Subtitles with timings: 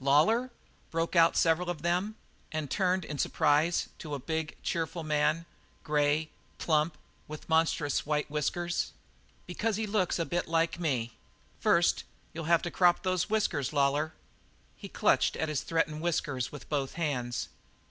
[0.00, 0.50] "Lawlor?"
[0.90, 2.14] broke out several of them,
[2.50, 5.44] and turned in surprise to a big, cheerful man
[5.84, 6.96] grey, plump,
[7.28, 8.92] with monstrous white whiskers.
[9.44, 11.18] "Because he looks a bit like me.
[11.60, 14.14] First, you'll have to crop those whiskers, Lawlor."
[14.76, 17.48] He clutched at the threatened whiskers with both hands.